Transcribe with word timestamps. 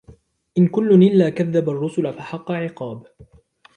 إِنْ 0.57 0.67
كُلٌّ 0.67 0.93
إِلَّا 0.93 1.29
كَذَّبَ 1.29 1.69
الرُّسُلَ 1.69 2.13
فَحَقَّ 2.13 2.51
عِقَابِ 2.51 3.07